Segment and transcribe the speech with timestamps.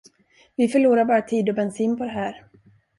[0.57, 2.45] Vi förlorar bara tid och bensin på det här.